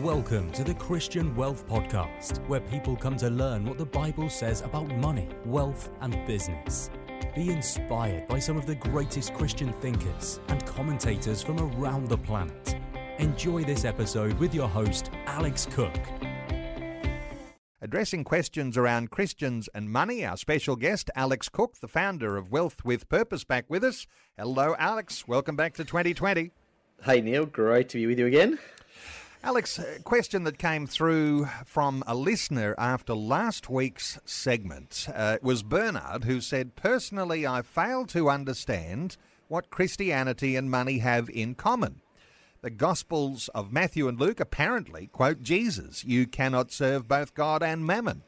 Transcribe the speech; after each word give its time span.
Welcome 0.00 0.50
to 0.50 0.62
the 0.62 0.74
Christian 0.74 1.34
Wealth 1.34 1.66
Podcast, 1.66 2.46
where 2.48 2.60
people 2.60 2.96
come 2.96 3.16
to 3.16 3.30
learn 3.30 3.64
what 3.64 3.78
the 3.78 3.86
Bible 3.86 4.28
says 4.28 4.60
about 4.60 4.94
money, 4.98 5.26
wealth, 5.46 5.88
and 6.02 6.14
business. 6.26 6.90
Be 7.34 7.50
inspired 7.50 8.28
by 8.28 8.38
some 8.38 8.58
of 8.58 8.66
the 8.66 8.74
greatest 8.74 9.32
Christian 9.32 9.72
thinkers 9.80 10.38
and 10.48 10.62
commentators 10.66 11.40
from 11.40 11.58
around 11.58 12.08
the 12.08 12.18
planet. 12.18 12.76
Enjoy 13.16 13.64
this 13.64 13.86
episode 13.86 14.34
with 14.34 14.54
your 14.54 14.68
host, 14.68 15.10
Alex 15.24 15.66
Cook. 15.70 15.96
Addressing 17.80 18.24
questions 18.24 18.76
around 18.76 19.10
Christians 19.10 19.66
and 19.74 19.90
money, 19.90 20.26
our 20.26 20.36
special 20.36 20.76
guest, 20.76 21.10
Alex 21.16 21.48
Cook, 21.48 21.78
the 21.80 21.88
founder 21.88 22.36
of 22.36 22.52
Wealth 22.52 22.84
with 22.84 23.08
Purpose, 23.08 23.44
back 23.44 23.64
with 23.70 23.82
us. 23.82 24.06
Hello, 24.36 24.76
Alex. 24.78 25.26
Welcome 25.26 25.56
back 25.56 25.72
to 25.76 25.86
2020. 25.86 26.50
Hey, 27.02 27.22
Neil. 27.22 27.46
Great 27.46 27.88
to 27.88 27.96
be 27.96 28.06
with 28.06 28.18
you 28.18 28.26
again. 28.26 28.58
Alex, 29.42 29.78
a 29.78 30.00
question 30.00 30.44
that 30.44 30.58
came 30.58 30.86
through 30.86 31.46
from 31.64 32.02
a 32.06 32.14
listener 32.14 32.74
after 32.78 33.14
last 33.14 33.68
week's 33.70 34.18
segment 34.24 35.08
uh, 35.14 35.38
was 35.42 35.62
Bernard, 35.62 36.24
who 36.24 36.40
said, 36.40 36.74
Personally, 36.74 37.46
I 37.46 37.62
fail 37.62 38.06
to 38.06 38.28
understand 38.28 39.16
what 39.48 39.70
Christianity 39.70 40.56
and 40.56 40.70
money 40.70 40.98
have 40.98 41.28
in 41.30 41.54
common. 41.54 42.00
The 42.62 42.70
Gospels 42.70 43.48
of 43.54 43.72
Matthew 43.72 44.08
and 44.08 44.18
Luke 44.18 44.40
apparently 44.40 45.06
quote 45.08 45.42
Jesus 45.42 46.04
You 46.04 46.26
cannot 46.26 46.72
serve 46.72 47.06
both 47.06 47.34
God 47.34 47.62
and 47.62 47.86
mammon. 47.86 48.22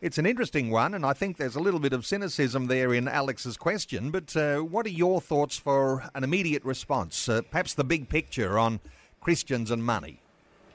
It's 0.00 0.18
an 0.18 0.26
interesting 0.26 0.70
one, 0.70 0.94
and 0.94 1.04
I 1.04 1.14
think 1.14 1.36
there's 1.36 1.56
a 1.56 1.60
little 1.60 1.80
bit 1.80 1.92
of 1.92 2.06
cynicism 2.06 2.68
there 2.68 2.94
in 2.94 3.08
Alex's 3.08 3.56
question. 3.56 4.10
But 4.10 4.36
uh, 4.36 4.58
what 4.58 4.86
are 4.86 4.90
your 4.90 5.20
thoughts 5.20 5.56
for 5.56 6.08
an 6.14 6.22
immediate 6.22 6.64
response? 6.64 7.28
Uh, 7.28 7.42
perhaps 7.42 7.74
the 7.74 7.84
big 7.84 8.08
picture 8.08 8.58
on 8.58 8.80
Christians 9.20 9.70
and 9.70 9.84
money. 9.84 10.22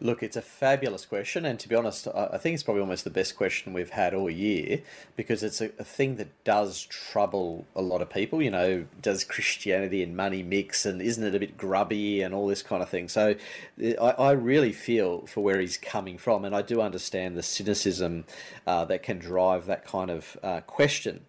Look, 0.00 0.22
it's 0.22 0.36
a 0.36 0.42
fabulous 0.42 1.04
question, 1.04 1.44
and 1.44 1.58
to 1.58 1.68
be 1.68 1.74
honest, 1.74 2.06
I 2.06 2.38
think 2.38 2.54
it's 2.54 2.62
probably 2.62 2.82
almost 2.82 3.02
the 3.02 3.10
best 3.10 3.36
question 3.36 3.72
we've 3.72 3.90
had 3.90 4.14
all 4.14 4.30
year 4.30 4.82
because 5.16 5.42
it's 5.42 5.60
a, 5.60 5.70
a, 5.76 5.82
thing 5.82 6.16
that 6.16 6.44
does 6.44 6.84
trouble 6.84 7.66
a 7.74 7.82
lot 7.82 8.00
of 8.00 8.08
people. 8.08 8.40
You 8.40 8.52
know, 8.52 8.86
does 9.02 9.24
Christianity 9.24 10.04
and 10.04 10.16
money 10.16 10.44
mix, 10.44 10.86
and 10.86 11.02
isn't 11.02 11.24
it 11.24 11.34
a 11.34 11.40
bit 11.40 11.56
grubby 11.56 12.22
and 12.22 12.32
all 12.32 12.46
this 12.46 12.62
kind 12.62 12.80
of 12.80 12.88
thing? 12.88 13.08
So, 13.08 13.34
I, 13.80 14.10
I 14.10 14.30
really 14.32 14.72
feel 14.72 15.26
for 15.26 15.42
where 15.42 15.58
he's 15.58 15.76
coming 15.76 16.16
from, 16.16 16.44
and 16.44 16.54
I 16.54 16.62
do 16.62 16.80
understand 16.80 17.36
the 17.36 17.42
cynicism 17.42 18.24
uh, 18.68 18.84
that 18.84 19.02
can 19.02 19.18
drive 19.18 19.66
that 19.66 19.84
kind 19.84 20.12
of 20.12 20.36
uh, 20.44 20.60
question. 20.60 21.22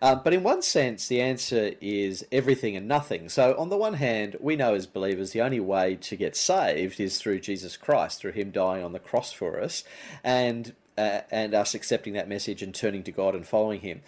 Uh, 0.00 0.14
but 0.14 0.34
in 0.34 0.42
one 0.42 0.62
sense, 0.62 1.08
the 1.08 1.20
answer 1.20 1.72
is 1.80 2.26
everything 2.30 2.76
and 2.76 2.86
nothing. 2.86 3.28
So, 3.28 3.54
on 3.58 3.68
the 3.68 3.76
one 3.76 3.94
hand, 3.94 4.36
we 4.40 4.56
know 4.56 4.74
as 4.74 4.86
believers 4.86 5.32
the 5.32 5.40
only 5.40 5.60
way 5.60 5.96
to 5.96 6.16
get 6.16 6.36
saved 6.36 7.00
is 7.00 7.18
through 7.18 7.40
Jesus 7.40 7.76
Christ, 7.76 8.15
through 8.18 8.32
Him 8.32 8.50
dying 8.50 8.84
on 8.84 8.92
the 8.92 8.98
cross 8.98 9.32
for 9.32 9.60
us, 9.60 9.84
and 10.24 10.74
uh, 10.98 11.20
and 11.30 11.54
us 11.54 11.74
accepting 11.74 12.14
that 12.14 12.28
message 12.28 12.62
and 12.62 12.74
turning 12.74 13.02
to 13.04 13.12
God 13.12 13.34
and 13.34 13.46
following 13.46 13.80
Him. 13.80 14.02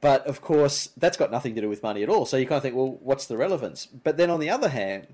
But 0.00 0.26
of 0.26 0.40
course, 0.40 0.90
that's 0.96 1.16
got 1.16 1.30
nothing 1.30 1.54
to 1.56 1.60
do 1.60 1.68
with 1.68 1.82
money 1.82 2.02
at 2.02 2.08
all. 2.08 2.24
So 2.26 2.36
you 2.36 2.46
kind 2.46 2.58
of 2.58 2.62
think, 2.62 2.76
well, 2.76 2.98
what's 3.00 3.26
the 3.26 3.36
relevance? 3.36 3.86
But 3.86 4.16
then 4.16 4.30
on 4.30 4.38
the 4.38 4.50
other 4.50 4.68
hand, 4.68 5.08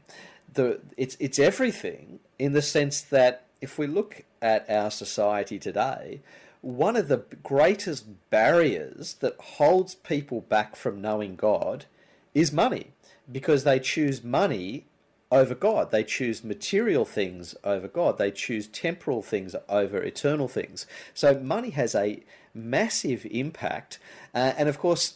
the 0.52 0.80
it's 0.96 1.16
it's 1.18 1.38
everything 1.38 2.20
in 2.38 2.52
the 2.52 2.62
sense 2.62 3.00
that 3.00 3.46
if 3.60 3.78
we 3.78 3.86
look 3.86 4.24
at 4.42 4.68
our 4.68 4.90
society 4.90 5.58
today, 5.58 6.20
one 6.60 6.96
of 6.96 7.08
the 7.08 7.24
greatest 7.42 8.30
barriers 8.30 9.14
that 9.14 9.36
holds 9.38 9.94
people 9.94 10.40
back 10.40 10.76
from 10.76 11.00
knowing 11.00 11.36
God 11.36 11.86
is 12.34 12.52
money 12.52 12.88
because 13.30 13.64
they 13.64 13.78
choose 13.78 14.22
money 14.22 14.86
over 15.30 15.54
God. 15.54 15.90
They 15.90 16.04
choose 16.04 16.44
material 16.44 17.04
things 17.04 17.54
over 17.64 17.88
God. 17.88 18.18
They 18.18 18.30
choose 18.30 18.66
temporal 18.66 19.22
things 19.22 19.56
over 19.68 20.02
eternal 20.02 20.48
things. 20.48 20.86
So 21.14 21.38
money 21.38 21.70
has 21.70 21.94
a 21.94 22.22
massive 22.54 23.26
impact. 23.30 23.98
Uh, 24.34 24.52
and 24.56 24.68
of 24.68 24.78
course, 24.78 25.14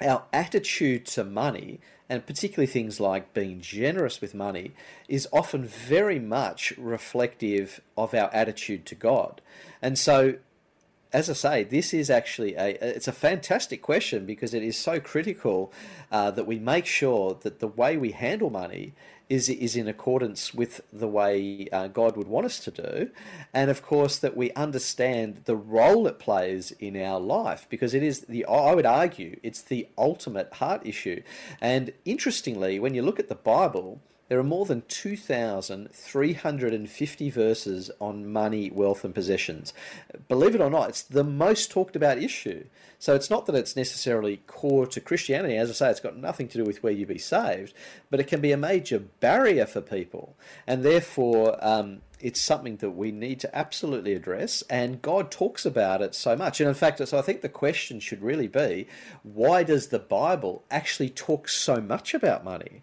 our 0.00 0.24
attitude 0.32 1.06
to 1.06 1.24
money, 1.24 1.80
and 2.08 2.26
particularly 2.26 2.66
things 2.66 3.00
like 3.00 3.32
being 3.32 3.60
generous 3.60 4.20
with 4.20 4.34
money, 4.34 4.72
is 5.08 5.28
often 5.32 5.64
very 5.64 6.18
much 6.18 6.72
reflective 6.76 7.80
of 7.96 8.14
our 8.14 8.32
attitude 8.34 8.84
to 8.86 8.94
God. 8.94 9.40
And 9.80 9.98
so 9.98 10.36
as 11.12 11.28
I 11.28 11.34
say, 11.34 11.64
this 11.64 11.92
is 11.92 12.08
actually 12.08 12.54
a 12.54 12.78
it's 12.80 13.08
a 13.08 13.12
fantastic 13.12 13.82
question 13.82 14.24
because 14.24 14.54
it 14.54 14.62
is 14.62 14.78
so 14.78 14.98
critical 14.98 15.72
uh, 16.10 16.30
that 16.30 16.46
we 16.46 16.58
make 16.58 16.86
sure 16.86 17.36
that 17.42 17.60
the 17.60 17.68
way 17.68 17.96
we 17.96 18.12
handle 18.12 18.48
money 18.48 18.94
is 19.32 19.48
is 19.48 19.76
in 19.76 19.88
accordance 19.88 20.52
with 20.52 20.82
the 20.92 21.08
way 21.08 21.66
uh, 21.72 21.88
God 21.88 22.18
would 22.18 22.28
want 22.28 22.44
us 22.44 22.60
to 22.60 22.70
do, 22.70 23.10
and 23.54 23.70
of 23.70 23.82
course 23.82 24.18
that 24.18 24.36
we 24.36 24.52
understand 24.52 25.42
the 25.46 25.56
role 25.56 26.06
it 26.06 26.18
plays 26.18 26.70
in 26.72 27.00
our 27.00 27.18
life 27.18 27.66
because 27.70 27.94
it 27.94 28.02
is 28.02 28.20
the 28.22 28.44
I 28.44 28.74
would 28.74 28.84
argue 28.84 29.40
it's 29.42 29.62
the 29.62 29.88
ultimate 29.96 30.52
heart 30.54 30.82
issue, 30.84 31.22
and 31.62 31.92
interestingly, 32.04 32.78
when 32.78 32.92
you 32.92 33.00
look 33.00 33.18
at 33.18 33.30
the 33.30 33.34
Bible 33.34 34.02
there 34.32 34.40
are 34.40 34.42
more 34.42 34.64
than 34.64 34.80
2,350 34.88 37.28
verses 37.28 37.90
on 38.00 38.32
money, 38.32 38.70
wealth, 38.70 39.04
and 39.04 39.14
possessions. 39.14 39.74
Believe 40.26 40.54
it 40.54 40.62
or 40.62 40.70
not, 40.70 40.88
it's 40.88 41.02
the 41.02 41.22
most 41.22 41.70
talked 41.70 41.96
about 41.96 42.16
issue. 42.16 42.64
So 42.98 43.14
it's 43.14 43.28
not 43.28 43.44
that 43.44 43.54
it's 43.54 43.76
necessarily 43.76 44.38
core 44.46 44.86
to 44.86 45.02
Christianity. 45.02 45.58
As 45.58 45.68
I 45.68 45.74
say, 45.74 45.90
it's 45.90 46.00
got 46.00 46.16
nothing 46.16 46.48
to 46.48 46.56
do 46.56 46.64
with 46.64 46.82
where 46.82 46.94
you 46.94 47.04
be 47.04 47.18
saved, 47.18 47.74
but 48.08 48.20
it 48.20 48.26
can 48.26 48.40
be 48.40 48.52
a 48.52 48.56
major 48.56 49.00
barrier 49.00 49.66
for 49.66 49.82
people. 49.82 50.34
And 50.66 50.82
therefore, 50.82 51.62
um, 51.62 52.00
it's 52.18 52.40
something 52.40 52.78
that 52.78 52.92
we 52.92 53.12
need 53.12 53.38
to 53.40 53.54
absolutely 53.54 54.14
address, 54.14 54.62
and 54.70 55.02
God 55.02 55.30
talks 55.30 55.66
about 55.66 56.00
it 56.00 56.14
so 56.14 56.36
much. 56.36 56.58
And 56.58 56.70
in 56.70 56.74
fact, 56.74 57.06
so 57.06 57.18
I 57.18 57.22
think 57.22 57.42
the 57.42 57.50
question 57.50 58.00
should 58.00 58.22
really 58.22 58.48
be 58.48 58.86
why 59.24 59.62
does 59.62 59.88
the 59.88 59.98
Bible 59.98 60.64
actually 60.70 61.10
talk 61.10 61.50
so 61.50 61.82
much 61.82 62.14
about 62.14 62.44
money? 62.44 62.80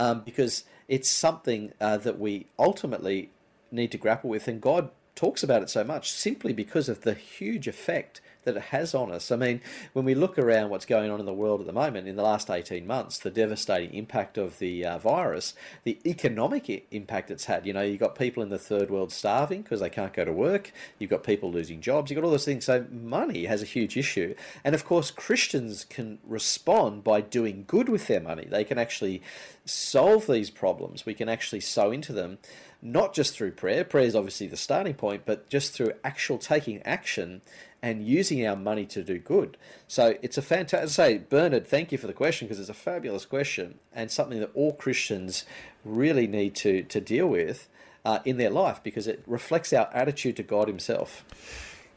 Um, 0.00 0.22
because 0.22 0.64
it's 0.88 1.10
something 1.10 1.72
uh, 1.80 1.98
that 1.98 2.18
we 2.18 2.46
ultimately 2.58 3.28
need 3.70 3.92
to 3.92 3.98
grapple 3.98 4.30
with. 4.30 4.48
And 4.48 4.60
God 4.60 4.90
talks 5.14 5.42
about 5.42 5.62
it 5.62 5.68
so 5.68 5.84
much 5.84 6.10
simply 6.10 6.54
because 6.54 6.88
of 6.88 7.02
the 7.02 7.12
huge 7.12 7.68
effect 7.68 8.22
that 8.44 8.56
it 8.56 8.62
has 8.62 8.94
on 8.94 9.12
us. 9.12 9.30
I 9.30 9.36
mean, 9.36 9.60
when 9.92 10.04
we 10.04 10.14
look 10.14 10.38
around 10.38 10.70
what's 10.70 10.86
going 10.86 11.10
on 11.10 11.20
in 11.20 11.26
the 11.26 11.32
world 11.32 11.60
at 11.60 11.66
the 11.66 11.72
moment, 11.72 12.08
in 12.08 12.16
the 12.16 12.22
last 12.22 12.50
18 12.50 12.86
months, 12.86 13.18
the 13.18 13.30
devastating 13.30 13.94
impact 13.94 14.38
of 14.38 14.58
the 14.58 14.84
uh, 14.84 14.98
virus, 14.98 15.54
the 15.84 15.98
economic 16.06 16.86
impact 16.90 17.30
it's 17.30 17.44
had. 17.44 17.66
You 17.66 17.72
know, 17.72 17.82
you've 17.82 18.00
got 18.00 18.18
people 18.18 18.42
in 18.42 18.48
the 18.48 18.58
third 18.58 18.90
world 18.90 19.12
starving 19.12 19.62
because 19.62 19.80
they 19.80 19.90
can't 19.90 20.12
go 20.12 20.24
to 20.24 20.32
work, 20.32 20.72
you've 20.98 21.10
got 21.10 21.24
people 21.24 21.50
losing 21.50 21.80
jobs, 21.80 22.10
you've 22.10 22.16
got 22.16 22.24
all 22.24 22.30
those 22.30 22.44
things. 22.44 22.64
So, 22.64 22.86
money 22.90 23.44
has 23.44 23.62
a 23.62 23.66
huge 23.66 23.96
issue. 23.96 24.34
And 24.64 24.74
of 24.74 24.84
course, 24.84 25.10
Christians 25.10 25.84
can 25.84 26.18
respond 26.24 27.04
by 27.04 27.20
doing 27.20 27.64
good 27.66 27.88
with 27.88 28.06
their 28.06 28.20
money. 28.20 28.46
They 28.48 28.64
can 28.64 28.78
actually 28.78 29.22
solve 29.64 30.26
these 30.26 30.50
problems, 30.50 31.04
we 31.04 31.14
can 31.14 31.28
actually 31.28 31.60
sow 31.60 31.90
into 31.90 32.12
them 32.12 32.38
not 32.82 33.14
just 33.14 33.34
through 33.34 33.52
prayer. 33.52 33.84
Prayer 33.84 34.06
is 34.06 34.16
obviously 34.16 34.46
the 34.46 34.56
starting 34.56 34.94
point, 34.94 35.22
but 35.26 35.48
just 35.48 35.72
through 35.72 35.92
actual 36.02 36.38
taking 36.38 36.82
action 36.82 37.42
and 37.82 38.06
using 38.06 38.46
our 38.46 38.56
money 38.56 38.84
to 38.86 39.02
do 39.02 39.18
good. 39.18 39.56
So 39.88 40.16
it's 40.22 40.36
a 40.38 40.42
fantastic. 40.42 40.90
Say, 40.90 41.18
Bernard, 41.18 41.66
thank 41.66 41.92
you 41.92 41.98
for 41.98 42.06
the 42.06 42.12
question 42.12 42.46
because 42.46 42.60
it's 42.60 42.68
a 42.68 42.74
fabulous 42.74 43.24
question 43.24 43.78
and 43.92 44.10
something 44.10 44.40
that 44.40 44.50
all 44.54 44.72
Christians 44.72 45.44
really 45.84 46.26
need 46.26 46.54
to 46.56 46.82
to 46.82 47.00
deal 47.00 47.26
with 47.26 47.68
uh, 48.04 48.20
in 48.24 48.36
their 48.36 48.50
life 48.50 48.82
because 48.82 49.06
it 49.06 49.22
reflects 49.26 49.72
our 49.72 49.88
attitude 49.92 50.36
to 50.36 50.42
God 50.42 50.68
Himself. 50.68 51.24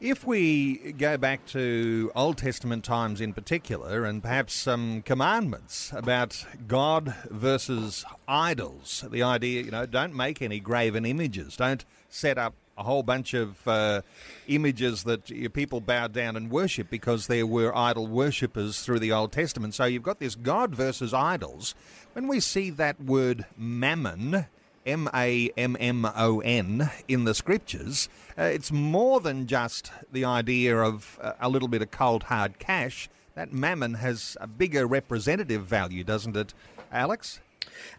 If 0.00 0.26
we 0.26 0.92
go 0.98 1.16
back 1.16 1.46
to 1.46 2.10
Old 2.14 2.36
Testament 2.36 2.84
times 2.84 3.20
in 3.20 3.32
particular, 3.32 4.04
and 4.04 4.22
perhaps 4.22 4.52
some 4.52 5.02
commandments 5.02 5.92
about 5.94 6.44
God 6.66 7.14
versus 7.30 8.04
idols, 8.28 9.04
the 9.10 9.22
idea, 9.22 9.62
you 9.62 9.70
know, 9.70 9.86
don't 9.86 10.14
make 10.14 10.42
any 10.42 10.60
graven 10.60 11.06
images, 11.06 11.56
don't 11.56 11.84
set 12.10 12.36
up 12.36 12.54
a 12.76 12.82
whole 12.82 13.02
bunch 13.02 13.34
of 13.34 13.66
uh, 13.66 14.02
images 14.48 15.04
that 15.04 15.52
people 15.52 15.80
bowed 15.80 16.12
down 16.12 16.36
and 16.36 16.50
worship 16.50 16.90
because 16.90 17.26
there 17.26 17.46
were 17.46 17.76
idol 17.76 18.06
worshippers 18.06 18.82
through 18.82 18.98
the 18.98 19.12
Old 19.12 19.32
Testament. 19.32 19.74
So 19.74 19.84
you've 19.84 20.02
got 20.02 20.18
this 20.18 20.34
God 20.34 20.74
versus 20.74 21.14
idols. 21.14 21.74
When 22.12 22.28
we 22.28 22.40
see 22.40 22.70
that 22.70 23.00
word 23.00 23.44
mammon, 23.56 24.46
M 24.86 25.08
A 25.14 25.50
M 25.56 25.76
M 25.80 26.04
O 26.04 26.40
N 26.40 26.90
in 27.08 27.24
the 27.24 27.34
scriptures, 27.34 28.08
uh, 28.38 28.42
it's 28.42 28.70
more 28.70 29.20
than 29.20 29.46
just 29.46 29.90
the 30.12 30.24
idea 30.24 30.76
of 30.76 31.18
uh, 31.22 31.32
a 31.40 31.48
little 31.48 31.68
bit 31.68 31.82
of 31.82 31.90
cold 31.90 32.24
hard 32.24 32.58
cash. 32.58 33.08
That 33.34 33.52
mammon 33.52 33.94
has 33.94 34.36
a 34.40 34.46
bigger 34.46 34.86
representative 34.86 35.64
value, 35.64 36.04
doesn't 36.04 36.36
it, 36.36 36.54
Alex? 36.92 37.40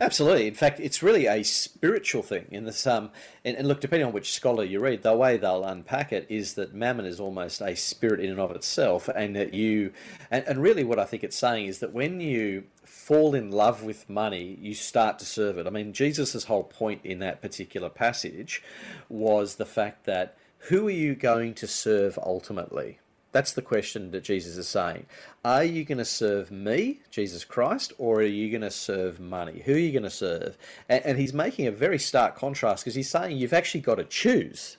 Absolutely. 0.02 0.48
In 0.48 0.54
fact, 0.54 0.80
it's 0.80 1.02
really 1.02 1.26
a 1.26 1.44
spiritual 1.44 2.22
thing. 2.22 2.48
In 2.52 2.66
this, 2.66 2.86
um, 2.86 3.12
and, 3.44 3.56
and, 3.56 3.68
look, 3.68 3.80
depending 3.80 4.06
on 4.06 4.14
which 4.14 4.34
scholar 4.34 4.64
you 4.64 4.80
read, 4.80 5.04
the 5.04 5.16
way 5.16 5.38
they'll 5.38 5.64
unpack 5.64 6.12
it 6.12 6.26
is 6.30 6.56
that 6.56 6.74
mammon 6.74 7.06
is 7.06 7.20
almost 7.20 7.62
a 7.62 7.76
spirit 7.76 8.20
in 8.20 8.30
and 8.30 8.40
of 8.40 8.52
itself, 8.52 9.08
and 9.08 9.36
that 9.36 9.54
you, 9.54 9.92
and, 10.32 10.44
and 10.48 10.62
really, 10.62 10.84
what 10.84 11.00
I 11.00 11.06
think 11.06 11.24
it's 11.24 11.38
saying 11.38 11.68
is 11.68 11.80
that 11.80 11.94
when 11.94 12.20
you 12.20 12.64
fall 12.84 13.36
in 13.36 13.52
love 13.52 13.84
with 13.84 14.10
money, 14.10 14.58
you 14.60 14.74
start 14.74 15.20
to 15.20 15.26
serve 15.26 15.58
it. 15.58 15.68
I 15.68 15.70
mean, 15.70 15.94
Jesus' 15.94 16.46
whole 16.46 16.64
point 16.64 17.02
in 17.04 17.20
that 17.20 17.42
particular 17.42 17.90
passage 17.90 18.64
was 19.10 19.56
the 19.56 19.66
fact 19.66 20.06
that 20.06 20.38
who 20.70 20.88
are 20.88 20.92
you 20.92 21.16
going 21.16 21.54
to 21.56 21.68
serve 21.68 22.18
ultimately? 22.22 23.00
That's 23.36 23.52
the 23.52 23.62
question 23.62 24.12
that 24.12 24.24
Jesus 24.24 24.56
is 24.56 24.66
saying. 24.66 25.08
Are 25.44 25.66
you 25.66 25.84
going 25.84 25.98
to 25.98 26.06
serve 26.06 26.52
me, 26.52 27.02
Jesus 27.12 27.44
Christ, 27.44 27.92
or 27.98 28.20
are 28.20 28.24
you 28.24 28.50
going 28.50 28.62
to 28.62 28.72
serve 28.72 29.20
money? 29.20 29.62
Who 29.66 29.74
are 29.74 29.78
you 29.78 29.92
going 29.92 30.04
to 30.04 30.10
serve? 30.10 30.58
And, 30.88 31.06
and 31.06 31.20
he's 31.20 31.34
making 31.34 31.68
a 31.68 31.72
very 31.72 32.00
stark 32.00 32.38
contrast 32.38 32.86
because 32.86 32.96
he's 32.96 33.10
saying 33.10 33.36
you've 33.36 33.52
actually 33.52 33.82
got 33.82 33.96
to 33.96 34.06
choose. 34.06 34.78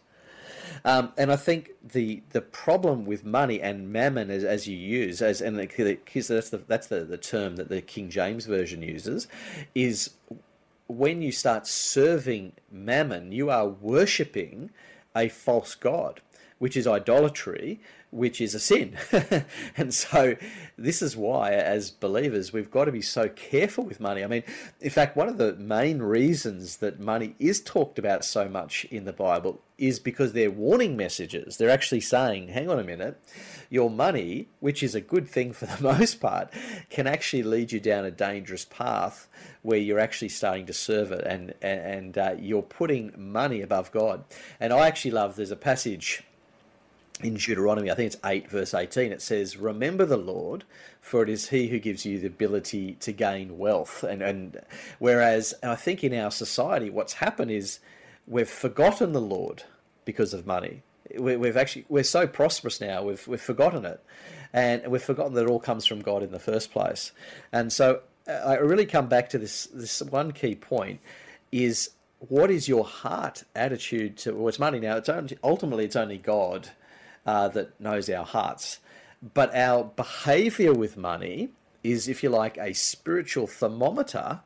Um, 0.86 1.12
and 1.18 1.30
I 1.30 1.36
think 1.36 1.72
the 1.84 2.22
the 2.30 2.40
problem 2.40 3.04
with 3.04 3.26
money 3.26 3.60
and 3.60 3.92
mammon, 3.92 4.30
as, 4.30 4.42
as 4.42 4.66
you 4.66 4.78
use, 4.78 5.20
as 5.20 5.42
and 5.42 5.58
the, 5.58 5.98
that's 6.06 6.48
the 6.48 6.56
that's 6.66 6.86
the, 6.86 7.00
the 7.00 7.18
term 7.18 7.56
that 7.56 7.68
the 7.68 7.82
King 7.82 8.08
James 8.08 8.46
version 8.46 8.80
uses, 8.80 9.28
is 9.74 10.14
when 10.86 11.20
you 11.20 11.30
start 11.30 11.66
serving 11.66 12.52
mammon, 12.72 13.32
you 13.32 13.50
are 13.50 13.68
worshipping 13.68 14.70
a 15.14 15.28
false 15.28 15.74
god, 15.74 16.22
which 16.58 16.74
is 16.74 16.86
idolatry, 16.86 17.80
which 18.16 18.40
is 18.40 18.54
a 18.54 18.58
sin. 18.58 18.96
and 19.76 19.92
so, 19.92 20.36
this 20.78 21.02
is 21.02 21.16
why, 21.16 21.52
as 21.52 21.90
believers, 21.90 22.52
we've 22.52 22.70
got 22.70 22.86
to 22.86 22.92
be 22.92 23.02
so 23.02 23.28
careful 23.28 23.84
with 23.84 24.00
money. 24.00 24.24
I 24.24 24.26
mean, 24.26 24.42
in 24.80 24.90
fact, 24.90 25.16
one 25.16 25.28
of 25.28 25.36
the 25.36 25.54
main 25.56 26.00
reasons 26.00 26.78
that 26.78 26.98
money 26.98 27.34
is 27.38 27.60
talked 27.60 27.98
about 27.98 28.24
so 28.24 28.48
much 28.48 28.86
in 28.86 29.04
the 29.04 29.12
Bible 29.12 29.60
is 29.76 29.98
because 29.98 30.32
they're 30.32 30.50
warning 30.50 30.96
messages. 30.96 31.58
They're 31.58 31.70
actually 31.70 32.00
saying, 32.00 32.48
hang 32.48 32.70
on 32.70 32.78
a 32.78 32.84
minute, 32.84 33.20
your 33.68 33.90
money, 33.90 34.48
which 34.60 34.82
is 34.82 34.94
a 34.94 35.00
good 35.02 35.28
thing 35.28 35.52
for 35.52 35.66
the 35.66 35.82
most 35.98 36.18
part, 36.18 36.50
can 36.88 37.06
actually 37.06 37.42
lead 37.42 37.72
you 37.72 37.80
down 37.80 38.06
a 38.06 38.10
dangerous 38.10 38.64
path 38.64 39.28
where 39.60 39.78
you're 39.78 39.98
actually 39.98 40.30
starting 40.30 40.64
to 40.66 40.72
serve 40.72 41.12
it 41.12 41.24
and, 41.26 41.52
and, 41.60 42.16
uh, 42.16 42.34
you're 42.38 42.62
putting 42.62 43.12
money 43.16 43.60
above 43.60 43.92
God. 43.92 44.24
And 44.58 44.72
I 44.72 44.86
actually 44.86 45.10
love, 45.10 45.36
there's 45.36 45.50
a 45.50 45.56
passage 45.56 46.22
in 47.22 47.34
Deuteronomy, 47.34 47.90
I 47.90 47.94
think 47.94 48.12
it's 48.12 48.22
8, 48.24 48.50
verse 48.50 48.74
18, 48.74 49.10
it 49.10 49.22
says, 49.22 49.56
Remember 49.56 50.04
the 50.04 50.18
Lord, 50.18 50.64
for 51.00 51.22
it 51.22 51.28
is 51.28 51.48
He 51.48 51.68
who 51.68 51.78
gives 51.78 52.04
you 52.04 52.18
the 52.18 52.26
ability 52.26 52.94
to 53.00 53.12
gain 53.12 53.58
wealth. 53.58 54.02
And, 54.02 54.20
and 54.22 54.60
whereas 54.98 55.54
I 55.62 55.76
think 55.76 56.04
in 56.04 56.12
our 56.12 56.30
society, 56.30 56.90
what's 56.90 57.14
happened 57.14 57.50
is 57.50 57.78
we've 58.26 58.48
forgotten 58.48 59.12
the 59.12 59.20
Lord 59.20 59.62
because 60.04 60.34
of 60.34 60.46
money. 60.46 60.82
We, 61.18 61.36
we've 61.36 61.56
actually, 61.56 61.86
we're 61.88 62.04
so 62.04 62.26
prosperous 62.26 62.80
now, 62.80 63.02
we've, 63.02 63.26
we've 63.26 63.40
forgotten 63.40 63.84
it. 63.86 64.02
And 64.52 64.86
we've 64.88 65.02
forgotten 65.02 65.34
that 65.34 65.44
it 65.44 65.50
all 65.50 65.60
comes 65.60 65.86
from 65.86 66.00
God 66.00 66.22
in 66.22 66.32
the 66.32 66.38
first 66.38 66.70
place. 66.70 67.12
And 67.52 67.72
so 67.72 68.00
uh, 68.28 68.32
I 68.32 68.54
really 68.56 68.86
come 68.86 69.08
back 69.08 69.28
to 69.30 69.38
this, 69.38 69.66
this 69.66 70.02
one 70.02 70.32
key 70.32 70.54
point 70.54 71.00
is 71.50 71.90
what 72.18 72.50
is 72.50 72.68
your 72.68 72.84
heart 72.84 73.44
attitude 73.54 74.16
towards 74.16 74.58
money? 74.58 74.80
Now, 74.80 74.96
it's 74.96 75.08
only, 75.08 75.38
ultimately, 75.42 75.84
it's 75.84 75.96
only 75.96 76.18
God 76.18 76.70
uh, 77.26 77.48
that 77.48 77.78
knows 77.80 78.08
our 78.08 78.24
hearts. 78.24 78.78
But 79.34 79.54
our 79.54 79.84
behavior 79.84 80.72
with 80.72 80.96
money 80.96 81.50
is, 81.82 82.08
if 82.08 82.22
you 82.22 82.28
like, 82.28 82.56
a 82.58 82.72
spiritual 82.72 83.46
thermometer 83.46 84.40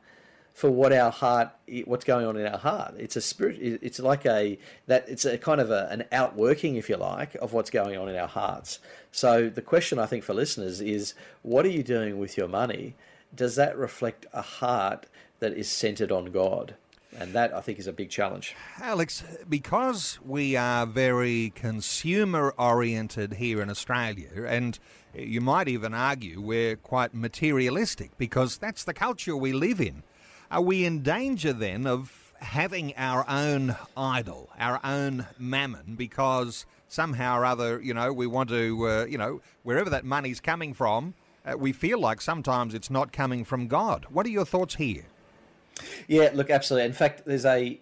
for 0.53 0.69
what 0.69 0.91
our 0.91 1.11
heart, 1.11 1.49
what's 1.85 2.03
going 2.05 2.25
on 2.25 2.37
in 2.37 2.45
our 2.45 2.57
heart. 2.57 2.95
It's 2.97 3.15
a 3.15 3.21
spirit. 3.21 3.57
It's 3.59 3.99
like 3.99 4.25
a 4.25 4.59
that. 4.87 5.07
It's 5.07 5.25
a 5.25 5.37
kind 5.37 5.61
of 5.61 5.71
a, 5.71 5.87
an 5.89 6.05
outworking, 6.11 6.75
if 6.75 6.89
you 6.89 6.97
like, 6.97 7.35
of 7.35 7.53
what's 7.53 7.69
going 7.69 7.97
on 7.97 8.09
in 8.09 8.15
our 8.15 8.27
hearts. 8.27 8.79
So 9.11 9.49
the 9.49 9.61
question 9.61 9.97
I 9.97 10.05
think 10.05 10.23
for 10.23 10.33
listeners 10.33 10.81
is, 10.81 11.13
what 11.41 11.65
are 11.65 11.69
you 11.69 11.83
doing 11.83 12.19
with 12.19 12.37
your 12.37 12.47
money? 12.47 12.95
Does 13.33 13.55
that 13.55 13.77
reflect 13.77 14.25
a 14.33 14.41
heart 14.41 15.07
that 15.39 15.53
is 15.53 15.69
centered 15.69 16.11
on 16.11 16.25
God? 16.31 16.75
And 17.17 17.33
that, 17.33 17.53
I 17.53 17.61
think, 17.61 17.77
is 17.77 17.87
a 17.87 17.93
big 17.93 18.09
challenge. 18.09 18.55
Alex, 18.79 19.23
because 19.49 20.17
we 20.23 20.55
are 20.55 20.85
very 20.85 21.51
consumer 21.55 22.53
oriented 22.57 23.33
here 23.33 23.61
in 23.61 23.69
Australia, 23.69 24.45
and 24.47 24.79
you 25.13 25.41
might 25.41 25.67
even 25.67 25.93
argue 25.93 26.39
we're 26.39 26.77
quite 26.77 27.13
materialistic 27.13 28.17
because 28.17 28.57
that's 28.57 28.83
the 28.85 28.93
culture 28.93 29.35
we 29.35 29.51
live 29.51 29.81
in. 29.81 30.03
Are 30.49 30.61
we 30.61 30.85
in 30.85 31.01
danger 31.01 31.53
then 31.53 31.85
of 31.85 32.33
having 32.39 32.95
our 32.95 33.25
own 33.29 33.75
idol, 33.95 34.49
our 34.57 34.79
own 34.83 35.27
mammon, 35.37 35.95
because 35.95 36.65
somehow 36.87 37.37
or 37.37 37.45
other, 37.45 37.81
you 37.81 37.93
know, 37.93 38.11
we 38.11 38.27
want 38.27 38.49
to, 38.49 38.87
uh, 38.87 39.05
you 39.05 39.17
know, 39.17 39.41
wherever 39.63 39.89
that 39.89 40.03
money's 40.03 40.39
coming 40.39 40.73
from, 40.73 41.13
uh, 41.45 41.57
we 41.57 41.71
feel 41.71 41.99
like 41.99 42.21
sometimes 42.21 42.73
it's 42.73 42.89
not 42.89 43.11
coming 43.11 43.43
from 43.43 43.67
God. 43.67 44.05
What 44.09 44.25
are 44.25 44.29
your 44.29 44.45
thoughts 44.45 44.75
here? 44.75 45.05
Yeah, 46.07 46.31
look, 46.33 46.49
absolutely. 46.49 46.87
In 46.87 46.93
fact, 46.93 47.23
there's 47.25 47.45
a 47.45 47.79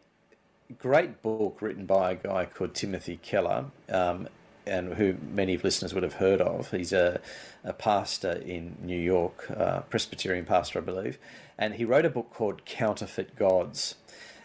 great 0.78 1.22
book 1.22 1.62
written 1.62 1.86
by 1.86 2.12
a 2.12 2.16
guy 2.16 2.46
called 2.46 2.76
Timothy 2.76 3.20
Keller, 3.22 3.66
um, 3.90 4.28
and 4.68 4.94
who 4.94 5.16
many 5.32 5.56
of 5.56 5.64
listeners 5.64 5.94
would 5.94 6.04
have 6.04 6.16
heard 6.16 6.42
of. 6.42 6.70
He's 6.72 6.94
a, 6.94 7.20
a 7.64 7.74
pastor 7.74 8.34
in 8.34 8.78
New 8.82 9.00
York, 9.00 9.50
uh, 9.50 9.80
Presbyterian 9.82 10.46
pastor, 10.46 10.80
I 10.80 10.82
believe, 10.84 11.18
and 11.58 11.76
he 11.76 11.86
wrote 11.86 12.06
a 12.06 12.10
book 12.10 12.32
called 12.32 12.66
Counterfeit 12.66 13.36
Gods. 13.36 13.96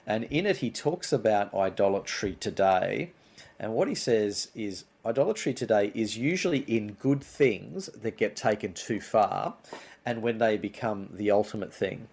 And 0.07 0.25
in 0.25 0.47
it, 0.47 0.59
he 0.59 0.71
talks 0.71 1.13
about 1.13 1.55
idolatry 1.55 2.37
today. 2.39 3.11
And 3.59 3.75
what 3.75 3.89
he 3.89 3.95
says 3.95 4.49
is 4.55 4.85
idolatry 5.07 5.55
today 5.55 5.93
is 5.95 6.17
usually 6.17 6.59
in 6.61 6.93
good 6.93 7.23
things 7.23 7.87
that 7.87 8.17
get 8.17 8.37
taken 8.37 8.73
too 8.73 9.01
far 9.01 9.55
and 10.07 10.23
when 10.23 10.39
they 10.39 10.57
become 10.57 11.09
the 11.13 11.31
ultimate 11.31 11.73
thing. 11.73 12.09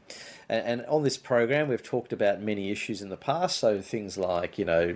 And, 0.47 0.65
and 0.65 0.85
on 0.87 1.03
this 1.03 1.17
program, 1.17 1.67
we've 1.67 1.83
talked 1.83 2.13
about 2.13 2.41
many 2.41 2.71
issues 2.71 3.01
in 3.01 3.09
the 3.09 3.17
past. 3.17 3.57
So 3.59 3.81
things 3.81 4.17
like, 4.17 4.57
you 4.57 4.65
know, 4.65 4.95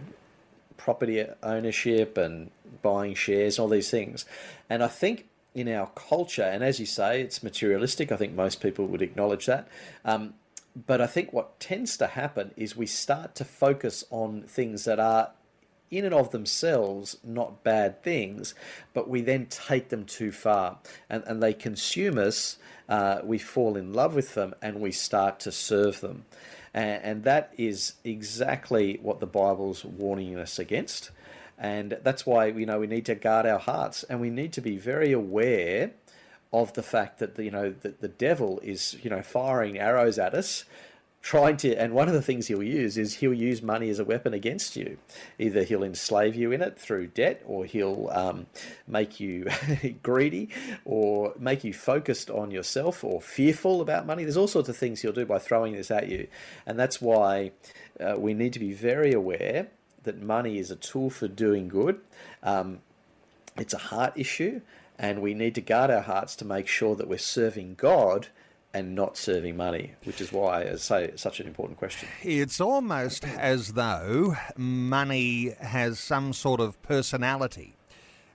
property 0.77 1.25
ownership 1.43 2.17
and 2.17 2.51
buying 2.81 3.15
shares, 3.15 3.59
all 3.59 3.67
these 3.67 3.89
things. 3.89 4.25
And 4.69 4.83
I 4.83 4.87
think 4.87 5.27
in 5.53 5.69
our 5.69 5.87
culture, 5.95 6.43
and 6.43 6.63
as 6.63 6.79
you 6.79 6.85
say, 6.85 7.21
it's 7.21 7.41
materialistic. 7.41 8.11
I 8.11 8.17
think 8.17 8.33
most 8.33 8.61
people 8.61 8.85
would 8.87 9.01
acknowledge 9.01 9.45
that. 9.45 9.67
Um, 10.03 10.33
but 10.87 10.99
I 10.99 11.07
think 11.07 11.31
what 11.31 11.59
tends 11.59 11.95
to 11.97 12.07
happen 12.07 12.51
is 12.57 12.75
we 12.75 12.85
start 12.85 13.33
to 13.35 13.45
focus 13.45 14.03
on 14.09 14.41
things 14.43 14.83
that 14.83 14.99
are 14.99 15.31
in 15.91 16.05
and 16.05 16.13
of 16.13 16.31
themselves 16.31 17.17
not 17.23 17.63
bad 17.63 18.03
things, 18.03 18.55
but 18.93 19.09
we 19.09 19.21
then 19.21 19.45
take 19.47 19.89
them 19.89 20.05
too 20.05 20.31
far 20.31 20.79
and, 21.09 21.23
and 21.25 21.41
they 21.41 21.53
consume 21.53 22.17
us. 22.17 22.57
Uh, 22.87 23.19
we 23.23 23.37
fall 23.37 23.77
in 23.77 23.93
love 23.93 24.15
with 24.15 24.33
them 24.33 24.53
and 24.61 24.79
we 24.79 24.91
start 24.91 25.39
to 25.39 25.51
serve 25.51 26.01
them. 26.01 26.25
And, 26.73 27.03
and 27.03 27.23
that 27.23 27.53
is 27.57 27.93
exactly 28.03 28.99
what 29.01 29.19
the 29.19 29.27
Bible's 29.27 29.85
warning 29.85 30.37
us 30.37 30.59
against. 30.59 31.11
And 31.57 31.97
that's 32.03 32.25
why 32.25 32.47
you 32.47 32.65
know 32.65 32.79
we 32.79 32.87
need 32.87 33.05
to 33.05 33.15
guard 33.15 33.45
our 33.45 33.59
hearts 33.59 34.03
and 34.03 34.19
we 34.19 34.29
need 34.29 34.53
to 34.53 34.61
be 34.61 34.77
very 34.77 35.13
aware 35.13 35.91
of 36.51 36.73
the 36.73 36.83
fact 36.83 37.19
that 37.19 37.35
the, 37.35 37.45
you 37.45 37.51
know 37.51 37.73
that 37.81 38.01
the 38.01 38.07
devil 38.07 38.59
is 38.61 38.97
you 39.01 39.09
know 39.09 39.21
firing 39.21 39.79
arrows 39.79 40.19
at 40.19 40.33
us 40.33 40.65
trying 41.25 41.57
to 41.57 41.75
and 41.75 41.91
one 41.91 42.07
of 42.07 42.13
the 42.13 42.21
things 42.21 42.45
he'll 42.45 42.61
use 42.61 42.99
is 42.99 43.15
he'll 43.15 43.33
use 43.33 43.59
money 43.59 43.89
as 43.89 43.97
a 43.97 44.05
weapon 44.05 44.31
against 44.31 44.75
you. 44.75 44.95
Either 45.39 45.63
he'll 45.63 45.83
enslave 45.83 46.35
you 46.35 46.51
in 46.51 46.61
it 46.61 46.77
through 46.77 47.07
debt 47.07 47.41
or 47.47 47.65
he'll 47.65 48.07
um, 48.11 48.45
make 48.87 49.19
you 49.19 49.47
greedy 50.03 50.49
or 50.85 51.33
make 51.39 51.63
you 51.63 51.73
focused 51.73 52.29
on 52.29 52.51
yourself 52.51 53.03
or 53.03 53.19
fearful 53.19 53.81
about 53.81 54.05
money. 54.05 54.21
There's 54.21 54.37
all 54.37 54.47
sorts 54.47 54.69
of 54.69 54.77
things 54.77 55.01
he'll 55.01 55.13
do 55.13 55.25
by 55.25 55.39
throwing 55.39 55.73
this 55.73 55.89
at 55.89 56.09
you. 56.09 56.27
And 56.67 56.77
that's 56.77 57.01
why 57.01 57.53
uh, 57.99 58.17
we 58.19 58.35
need 58.35 58.53
to 58.53 58.59
be 58.59 58.73
very 58.73 59.11
aware 59.11 59.65
that 60.03 60.21
money 60.21 60.59
is 60.59 60.69
a 60.69 60.75
tool 60.75 61.09
for 61.09 61.27
doing 61.27 61.67
good. 61.67 62.01
Um, 62.43 62.81
it's 63.57 63.73
a 63.73 63.79
heart 63.79 64.13
issue 64.15 64.61
and 64.99 65.23
we 65.23 65.33
need 65.33 65.55
to 65.55 65.61
guard 65.61 65.89
our 65.89 66.01
hearts 66.01 66.35
to 66.35 66.45
make 66.45 66.67
sure 66.67 66.95
that 66.95 67.07
we're 67.07 67.17
serving 67.17 67.73
god 67.79 68.27
and 68.75 68.93
not 68.93 69.15
serving 69.15 69.55
money, 69.55 69.93
which 70.03 70.19
is 70.19 70.33
why 70.33 70.69
I 70.69 70.75
say 70.75 71.05
it's 71.05 71.21
such 71.21 71.39
an 71.39 71.47
important 71.47 71.79
question. 71.79 72.09
It's 72.21 72.59
almost 72.59 73.23
as 73.23 73.71
though 73.71 74.35
money 74.57 75.55
has 75.61 75.97
some 75.97 76.33
sort 76.33 76.59
of 76.59 76.81
personality. 76.81 77.77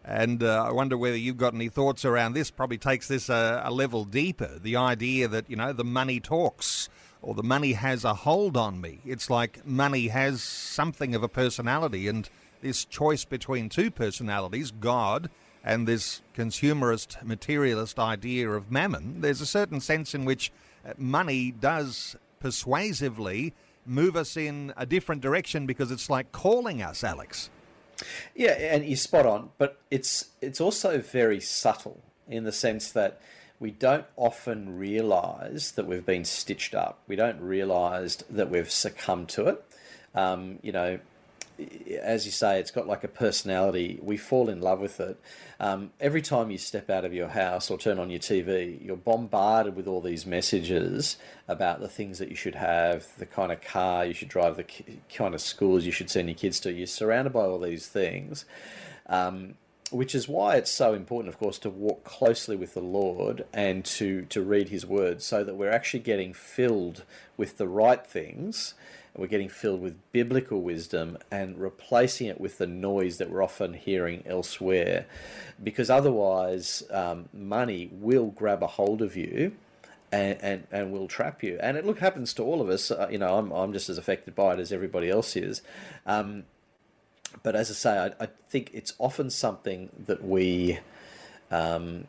And 0.03 0.43
uh, 0.43 0.65
I 0.67 0.73
wonder 0.73 0.97
whether 0.97 1.17
you've 1.17 1.37
got 1.37 1.53
any 1.53 1.69
thoughts 1.69 2.07
around 2.07 2.33
this. 2.33 2.51
Probably 2.51 2.79
takes 2.79 3.07
this 3.07 3.29
a, 3.29 3.61
a 3.63 3.71
level 3.71 4.07
deeper. 4.07 4.59
The 4.59 4.77
idea 4.77 5.29
that, 5.29 5.51
you 5.51 5.57
know, 5.57 5.75
the 5.75 5.85
money 5.85 6.21
talks 6.21 6.89
or 7.21 7.35
the 7.35 7.43
money 7.43 7.75
has 7.75 8.03
a 8.03 8.15
hold 8.15 8.57
on 8.57 8.81
me. 8.81 9.01
It's 9.05 9.29
like 9.29 9.67
money 9.67 10.09
has 10.09 10.43
something 10.43 11.15
of 11.15 11.23
a 11.23 11.29
personality. 11.29 12.09
And 12.09 12.31
this 12.63 12.87
choice 12.87 13.27
between 13.27 13.69
two 13.69 13.91
personalities, 13.91 14.71
God 14.71 15.29
and 15.65 15.87
this 15.87 16.23
consumerist, 16.37 17.23
materialist 17.23 17.99
idea 17.99 18.51
of 18.51 18.71
mammon, 18.71 19.21
there's 19.21 19.41
a 19.41 19.47
certain 19.47 19.81
sense 19.81 20.15
in 20.15 20.25
which 20.25 20.53
uh, 20.87 20.93
money 20.97 21.51
does 21.51 22.17
persuasively 22.41 23.53
move 23.85 24.17
us 24.17 24.37
in 24.37 24.73
a 24.77 24.87
different 24.87 25.21
direction 25.21 25.67
because 25.67 25.91
it's 25.91 26.09
like 26.09 26.33
calling 26.33 26.83
us, 26.83 27.05
Alex. 27.05 27.51
Yeah, 28.35 28.53
and 28.53 28.85
you're 28.85 28.97
spot 28.97 29.27
on, 29.27 29.51
but 29.59 29.79
it's 29.91 30.31
it's 30.41 30.61
also 30.61 30.99
very 30.99 31.41
subtle 31.41 32.01
in 32.29 32.45
the 32.45 32.53
sense 32.53 32.93
that 32.93 33.21
we 33.59 33.71
don't 33.71 34.07
often 34.17 34.79
realise 34.79 35.73
that 35.73 35.87
we've 35.87 36.07
been 36.07 36.25
stitched 36.25 36.75
up. 36.75 37.03
We 37.07 37.17
don't 37.17 37.41
realise 37.41 38.17
that 38.31 38.49
we've 38.49 38.71
succumbed 38.71 39.29
to 39.31 39.49
it. 39.49 39.65
Um, 40.15 40.59
you 40.63 40.73
know, 40.73 40.99
as 42.01 42.27
you 42.27 42.33
say, 42.33 42.59
it's 42.59 42.71
got 42.71 42.87
like 42.87 43.05
a 43.05 43.09
personality. 43.09 43.99
We 44.03 44.17
fall 44.17 44.49
in 44.49 44.61
love 44.61 44.81
with 44.81 45.01
it. 45.01 45.21
Um, 45.59 45.91
every 46.01 46.23
time 46.23 46.51
you 46.51 46.59
step 46.59 46.91
out 46.91 47.05
of 47.05 47.13
your 47.13 47.29
house 47.29 47.71
or 47.71 47.79
turn 47.79 47.99
on 47.99 48.11
your 48.11 48.21
TV, 48.21 48.85
you're 48.85 48.97
bombarded 48.97 49.77
with 49.77 49.87
all 49.87 50.01
these 50.01 50.27
messages 50.27 51.17
about 51.49 51.81
the 51.81 51.89
things 51.89 52.19
that 52.19 52.29
you 52.29 52.37
should 52.37 52.55
have, 52.55 53.07
the 53.19 53.27
kind 53.27 53.53
of 53.53 53.61
car 53.61 54.07
you 54.07 54.15
should 54.15 54.29
drive, 54.29 54.57
the 54.57 54.67
kind 55.15 55.35
of 55.35 55.41
schools 55.41 55.85
you 55.85 55.93
should 55.93 56.11
send 56.11 56.29
your 56.29 56.37
kids 56.37 56.61
to. 56.61 56.73
You're 56.73 56.87
surrounded 56.87 57.33
by 57.33 57.41
all 57.41 57.59
these 57.59 57.87
things. 57.87 58.45
Um, 59.07 59.55
which 59.91 60.15
is 60.15 60.29
why 60.29 60.55
it's 60.55 60.71
so 60.71 60.95
important, 60.95 61.35
of 61.35 61.39
course, 61.41 61.59
to 61.59 61.69
walk 61.69 62.05
closely 62.05 62.55
with 62.55 62.75
the 62.75 62.81
Lord 62.81 63.45
and 63.53 63.85
to, 63.87 64.23
to 64.27 64.41
read 64.41 64.69
His 64.69 64.87
Word 64.87 65.21
so 65.21 65.43
that 65.43 65.57
we're 65.57 65.73
actually 65.73 66.01
getting 66.01 66.33
filled 66.33 67.03
with 67.37 67.59
the 67.59 67.67
right 67.67 68.07
things 68.07 68.75
we're 69.17 69.27
getting 69.27 69.49
filled 69.49 69.81
with 69.81 69.97
biblical 70.13 70.63
wisdom 70.63 71.19
and 71.31 71.59
replacing 71.59 72.29
it 72.29 72.41
with 72.41 72.59
the 72.59 72.67
noise 72.67 73.19
that 73.19 73.31
we're 73.31 73.43
often 73.43 73.75
hearing 73.75 74.23
elsewhere. 74.27 75.07
Because 75.63 75.91
otherwise, 75.91 76.83
um, 76.91 77.29
money 77.33 77.91
will 77.93 78.27
grab 78.27 78.63
a 78.63 78.67
hold 78.67 79.03
of 79.03 79.17
you. 79.17 79.53
And, 80.13 80.43
and, 80.43 80.67
and 80.73 80.91
will 80.91 81.07
trap 81.07 81.41
you. 81.45 81.57
And 81.63 81.77
it 81.77 81.87
look 81.87 82.01
happens 82.01 82.35
to 82.35 82.43
all 82.43 82.61
of 82.61 82.69
us. 82.69 82.91
Uh, 82.91 83.07
you 83.13 83.19
know, 83.19 83.39
I'm, 83.39 83.53
I'm 83.53 83.73
just 83.73 83.89
as 83.89 83.97
affected 83.97 84.35
by 84.35 84.55
it 84.55 84.59
as 84.59 84.73
everybody 84.73 85.09
else 85.09 85.37
is. 85.37 85.63
Um, 86.05 86.47
but 87.45 87.55
as 87.55 87.71
I 87.71 87.75
say, 87.75 87.97
I, 87.97 88.25
I, 88.25 88.29
think 88.49 88.71
it's 88.75 88.93
often 88.99 89.31
something 89.31 89.91
that 90.07 90.25
we 90.25 90.81
um, 91.53 92.07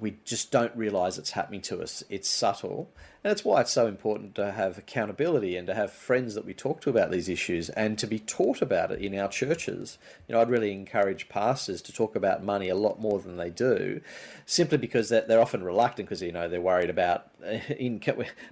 we 0.00 0.16
just 0.24 0.50
don't 0.50 0.74
realize 0.76 1.18
it's 1.18 1.32
happening 1.32 1.60
to 1.62 1.80
us. 1.80 2.02
It's 2.08 2.28
subtle. 2.28 2.90
And 3.24 3.32
it's 3.32 3.44
why 3.44 3.62
it's 3.62 3.72
so 3.72 3.86
important 3.86 4.34
to 4.34 4.52
have 4.52 4.76
accountability 4.76 5.56
and 5.56 5.66
to 5.66 5.74
have 5.74 5.90
friends 5.90 6.34
that 6.34 6.44
we 6.44 6.52
talk 6.52 6.82
to 6.82 6.90
about 6.90 7.10
these 7.10 7.28
issues 7.28 7.70
and 7.70 7.98
to 7.98 8.06
be 8.06 8.18
taught 8.18 8.60
about 8.60 8.90
it 8.90 9.00
in 9.00 9.18
our 9.18 9.28
churches. 9.28 9.96
You 10.28 10.34
know, 10.34 10.42
I'd 10.42 10.50
really 10.50 10.72
encourage 10.72 11.30
pastors 11.30 11.80
to 11.82 11.92
talk 11.92 12.16
about 12.16 12.44
money 12.44 12.68
a 12.68 12.74
lot 12.74 13.00
more 13.00 13.18
than 13.20 13.38
they 13.38 13.48
do, 13.48 14.02
simply 14.44 14.76
because 14.76 15.08
they're 15.08 15.40
often 15.40 15.64
reluctant 15.64 16.06
because, 16.06 16.20
you 16.20 16.32
know, 16.32 16.48
they're 16.48 16.60
worried 16.60 16.90
about, 16.90 17.28
in 17.78 17.98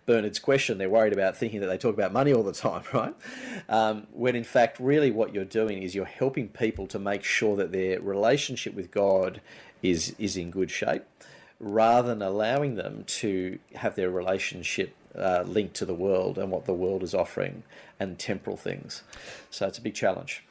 Bernard's 0.06 0.38
question, 0.38 0.78
they're 0.78 0.88
worried 0.88 1.12
about 1.12 1.36
thinking 1.36 1.60
that 1.60 1.66
they 1.66 1.76
talk 1.76 1.92
about 1.94 2.12
money 2.12 2.32
all 2.32 2.42
the 2.42 2.52
time, 2.52 2.82
right? 2.94 3.14
Um, 3.68 4.06
when 4.12 4.34
in 4.34 4.44
fact, 4.44 4.80
really 4.80 5.10
what 5.10 5.34
you're 5.34 5.44
doing 5.44 5.82
is 5.82 5.94
you're 5.94 6.06
helping 6.06 6.48
people 6.48 6.86
to 6.86 6.98
make 6.98 7.24
sure 7.24 7.56
that 7.56 7.72
their 7.72 8.00
relationship 8.00 8.74
with 8.74 8.90
God 8.90 9.42
is, 9.82 10.14
is 10.18 10.36
in 10.36 10.50
good 10.50 10.70
shape 10.70 11.04
rather 11.60 12.08
than 12.08 12.22
allowing 12.22 12.74
them 12.74 13.04
to 13.06 13.58
have 13.76 13.94
their 13.94 14.10
relationship 14.10 14.94
uh, 15.16 15.44
linked 15.46 15.74
to 15.74 15.84
the 15.84 15.94
world 15.94 16.38
and 16.38 16.50
what 16.50 16.64
the 16.64 16.74
world 16.74 17.02
is 17.02 17.14
offering 17.14 17.62
and 18.00 18.18
temporal 18.18 18.56
things. 18.56 19.02
So 19.50 19.68
it's 19.68 19.78
a 19.78 19.82
big 19.82 19.94
challenge. 19.94 20.42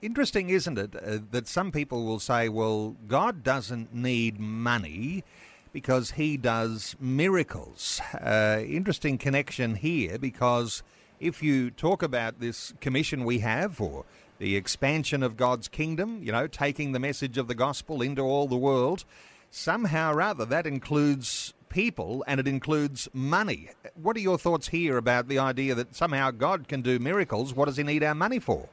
Interesting, 0.00 0.50
isn't 0.50 0.78
it, 0.78 0.94
uh, 0.94 1.18
that 1.32 1.48
some 1.48 1.72
people 1.72 2.04
will 2.04 2.20
say, 2.20 2.48
well, 2.48 2.94
God 3.08 3.42
doesn't 3.42 3.94
need 3.94 4.38
money 4.38 5.24
because 5.72 6.12
he 6.12 6.36
does 6.36 6.96
miracles. 7.00 8.00
Uh, 8.14 8.60
interesting 8.64 9.18
connection 9.18 9.76
here 9.76 10.18
because 10.18 10.82
if 11.18 11.42
you 11.42 11.70
talk 11.70 12.02
about 12.02 12.40
this 12.40 12.72
commission 12.80 13.24
we 13.24 13.40
have 13.40 13.76
for 13.76 14.04
the 14.40 14.56
expansion 14.56 15.22
of 15.22 15.36
God's 15.36 15.68
kingdom, 15.68 16.22
you 16.22 16.32
know, 16.32 16.46
taking 16.46 16.92
the 16.92 16.98
message 16.98 17.36
of 17.36 17.46
the 17.46 17.54
gospel 17.54 18.00
into 18.00 18.22
all 18.22 18.48
the 18.48 18.56
world, 18.56 19.04
somehow 19.50 20.14
or 20.14 20.22
other 20.22 20.46
that 20.46 20.66
includes 20.66 21.52
people 21.68 22.24
and 22.26 22.40
it 22.40 22.48
includes 22.48 23.06
money. 23.12 23.68
What 23.94 24.16
are 24.16 24.20
your 24.20 24.38
thoughts 24.38 24.68
here 24.68 24.96
about 24.96 25.28
the 25.28 25.38
idea 25.38 25.74
that 25.74 25.94
somehow 25.94 26.30
God 26.30 26.68
can 26.68 26.80
do 26.80 26.98
miracles? 26.98 27.54
What 27.54 27.66
does 27.66 27.76
he 27.76 27.82
need 27.82 28.02
our 28.02 28.14
money 28.14 28.38
for? 28.38 28.66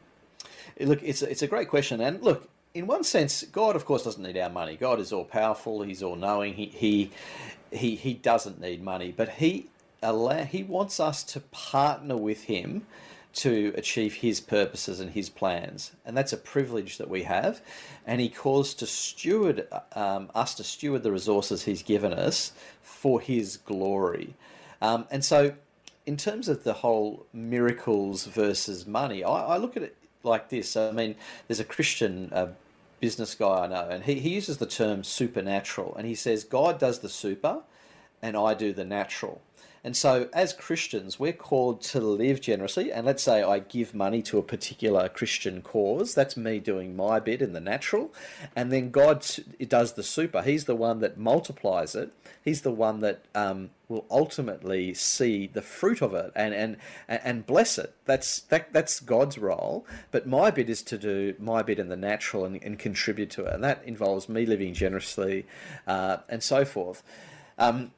Look, 0.79 1.03
it's 1.03 1.21
a, 1.21 1.29
it's 1.29 1.41
a 1.41 1.47
great 1.47 1.67
question. 1.67 1.99
And 1.99 2.21
look, 2.23 2.47
in 2.73 2.87
one 2.87 3.03
sense, 3.03 3.43
God, 3.43 3.75
of 3.75 3.83
course, 3.83 4.05
doesn't 4.05 4.23
need 4.23 4.37
our 4.37 4.49
money. 4.49 4.77
God 4.77 5.01
is 5.01 5.11
all 5.11 5.25
powerful. 5.25 5.81
He's 5.81 6.01
all 6.01 6.15
knowing. 6.15 6.53
He, 6.53 6.67
he, 6.67 7.11
he, 7.71 7.95
he 7.95 8.13
doesn't 8.13 8.61
need 8.61 8.81
money, 8.81 9.13
but 9.15 9.27
he, 9.29 9.67
allow, 10.01 10.45
he 10.45 10.63
wants 10.63 11.01
us 11.01 11.23
to 11.25 11.41
partner 11.41 12.15
with 12.15 12.45
him 12.45 12.85
to 13.37 13.71
achieve 13.75 14.15
his 14.15 14.41
purposes 14.41 14.99
and 14.99 15.11
his 15.11 15.29
plans. 15.29 15.91
And 16.03 16.17
that's 16.17 16.33
a 16.33 16.37
privilege 16.37 16.97
that 16.97 17.09
we 17.09 17.23
have. 17.23 17.61
And 18.05 18.19
he 18.19 18.29
calls 18.29 18.73
to 18.75 18.87
steward 18.87 19.67
um, 19.93 20.31
us 20.33 20.55
to 20.55 20.63
steward 20.63 21.03
the 21.03 21.11
resources 21.11 21.63
he's 21.63 21.83
given 21.83 22.13
us 22.13 22.51
for 22.81 23.21
his 23.21 23.57
glory. 23.57 24.33
Um, 24.81 25.05
and 25.11 25.23
so, 25.23 25.53
in 26.07 26.17
terms 26.17 26.47
of 26.47 26.63
the 26.63 26.73
whole 26.73 27.27
miracles 27.31 28.25
versus 28.25 28.87
money, 28.87 29.23
I, 29.23 29.55
I, 29.55 29.57
look 29.57 29.75
at 29.75 29.83
it 29.83 29.97
like 30.23 30.49
this. 30.49 30.75
I 30.77 30.91
mean, 30.91 31.15
there's 31.47 31.59
a 31.59 31.65
Christian 31.65 32.29
uh, 32.31 32.47
business 32.99 33.35
guy 33.35 33.65
I 33.65 33.67
know, 33.67 33.87
and 33.89 34.03
he, 34.03 34.15
he 34.15 34.29
uses 34.29 34.57
the 34.57 34.65
term 34.65 35.03
supernatural, 35.03 35.95
and 35.95 36.07
he 36.07 36.15
says, 36.15 36.43
God 36.43 36.79
does 36.79 36.99
the 36.99 37.09
super, 37.09 37.61
and 38.21 38.37
I 38.37 38.53
do 38.53 38.71
the 38.71 38.85
natural. 38.85 39.41
And 39.87 39.95
so, 39.95 40.27
as 40.33 40.51
Christians, 40.51 41.17
we're 41.17 41.31
called 41.31 41.79
to 41.83 42.01
live 42.01 42.41
generously. 42.41 42.91
And 42.91 43.05
let's 43.05 43.23
say 43.23 43.41
I 43.41 43.59
give 43.59 43.95
money 43.95 44.21
to 44.23 44.37
a 44.37 44.43
particular 44.43 45.07
Christian 45.07 45.61
cause. 45.61 46.13
That's 46.13 46.35
me 46.35 46.59
doing 46.59 46.93
my 46.93 47.21
bit 47.21 47.41
in 47.41 47.53
the 47.53 47.61
natural. 47.61 48.13
And 48.53 48.69
then 48.69 48.91
God 48.91 49.25
does 49.65 49.93
the 49.93 50.03
super. 50.03 50.41
He's 50.41 50.65
the 50.65 50.75
one 50.75 50.99
that 50.99 51.17
multiplies 51.17 51.95
it. 51.95 52.11
He's 52.43 52.63
the 52.63 52.71
one 52.71 52.99
that 52.99 53.23
um, 53.33 53.69
will 53.87 54.05
ultimately 54.11 54.93
see 54.93 55.47
the 55.47 55.61
fruit 55.61 56.01
of 56.01 56.13
it 56.13 56.33
and, 56.35 56.53
and, 56.53 56.77
and 57.07 57.45
bless 57.45 57.77
it. 57.77 57.93
That's, 58.03 58.41
that, 58.41 58.73
that's 58.73 58.99
God's 58.99 59.37
role. 59.37 59.85
But 60.11 60.27
my 60.27 60.51
bit 60.51 60.69
is 60.69 60.81
to 60.81 60.97
do 60.97 61.33
my 61.39 61.61
bit 61.61 61.79
in 61.79 61.87
the 61.87 61.95
natural 61.95 62.43
and, 62.43 62.61
and 62.61 62.77
contribute 62.77 63.29
to 63.29 63.45
it. 63.45 63.53
And 63.53 63.63
that 63.63 63.83
involves 63.85 64.27
me 64.27 64.45
living 64.45 64.73
generously 64.73 65.45
uh, 65.87 66.17
and 66.27 66.43
so 66.43 66.65
forth. 66.65 67.03
Um, 67.57 67.91